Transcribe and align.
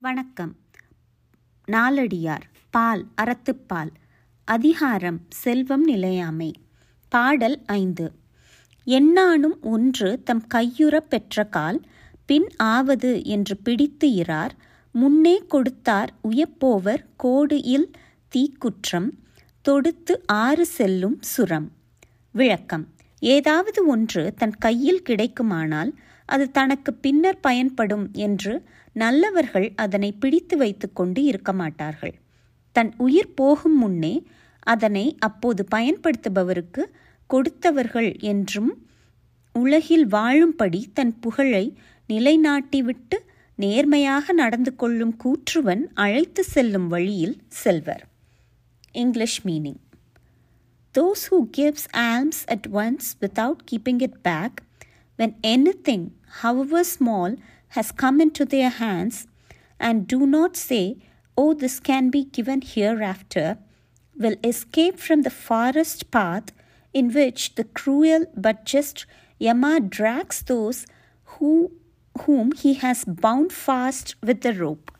வணக்கம். 0.00 0.56
நாலடியார் 1.66 2.42
பால் 2.70 3.06
அறத்துப்பால் 3.22 3.88
அதிகாரம் 4.44 5.20
செல்வம் 5.28 5.84
நிலையாமை. 5.84 6.52
பாடல் 7.08 7.62
ஐந்து. 7.66 8.12
எண்ணானும் 8.86 9.60
ஒன்று 9.60 10.22
தம் 10.22 10.46
கையுறப் 10.54 11.10
பெற்ற 11.10 11.44
கால் 11.44 11.80
பின் 12.26 12.48
ஆவது 12.56 13.24
என்று 13.24 13.56
பிடித்து 13.56 14.08
இரார் 14.08 14.50
முன்னே 14.92 15.38
கொடுத்தார் 15.38 16.14
உயப்போவர் 16.30 17.04
கோடு 17.16 17.62
இல் 17.62 17.90
தீக்குற்றம் 18.28 19.10
தொடுத்து 19.68 20.26
ஆறு 20.26 20.66
செல்லும் 20.66 21.16
சுரம். 21.20 21.72
விளக்கம். 22.30 22.88
ஏதாவது 23.22 23.86
ஒன்று 23.86 24.34
தன் 24.34 24.56
கையில் 24.58 25.02
கிடைக்குமானால் 25.02 25.90
அது 26.24 26.50
தனக்கு 26.50 26.94
பின்னர் 26.94 27.40
பயன்படும் 27.40 28.10
என்று 28.12 28.62
நல்லவர்கள் 28.92 29.72
அதனை 29.74 30.12
பிடித்து 30.12 30.56
வைத்துக்கொண்டு 30.56 31.22
இருக்க 31.22 31.52
மாட்டார்கள். 31.52 32.14
தன் 32.72 32.94
உயிர் 32.96 33.34
போகும் 33.34 33.76
முன்னே 33.76 34.14
அதனை 34.60 35.16
அப்போது 35.18 35.64
பயன்படுத்துபவருக்கு 35.76 36.82
கொடுத்தவர்கள் 37.30 38.18
என்றும் 38.20 38.70
உலகில் 39.52 40.06
வாழும்படி 40.06 40.86
தன் 40.92 41.20
புகழை 41.20 41.76
நிலைநாட்டிவிட்டு 42.08 43.16
நேர்மையாக 43.54 44.32
நடந்து 44.32 44.76
கொள்ளும் 44.76 45.16
கூற்றுவன் 45.24 45.82
அழைத்து 45.94 46.44
செல்லும் 46.44 46.88
வழியில் 46.88 47.36
செல்வர். 47.48 48.04
English 48.92 49.40
meaning. 49.46 49.80
Those 50.98 51.26
who 51.26 51.46
gives 51.46 51.86
alms 51.94 52.44
at 52.48 52.66
once 52.66 53.14
without 53.20 53.66
keeping 53.66 54.00
it 54.00 54.20
back, 54.24 54.64
when 55.14 55.36
anything, 55.44 56.10
however 56.42 56.82
small, 56.82 57.36
has 57.68 57.92
come 57.92 58.20
into 58.20 58.44
their 58.44 58.68
hands, 58.68 59.28
and 59.78 60.08
do 60.08 60.26
not 60.26 60.56
say, 60.56 60.96
Oh, 61.36 61.54
this 61.54 61.78
can 61.78 62.10
be 62.10 62.24
given 62.24 62.62
hereafter, 62.62 63.58
will 64.16 64.34
escape 64.42 64.98
from 64.98 65.22
the 65.22 65.30
forest 65.30 66.10
path 66.10 66.50
in 66.92 67.12
which 67.12 67.54
the 67.54 67.62
cruel 67.62 68.26
but 68.36 68.64
just 68.64 69.06
Yama 69.38 69.78
drags 69.78 70.42
those 70.42 70.84
who, 71.36 71.70
whom 72.22 72.50
he 72.50 72.74
has 72.74 73.04
bound 73.04 73.52
fast 73.52 74.16
with 74.20 74.40
the 74.40 74.52
rope. 74.52 74.90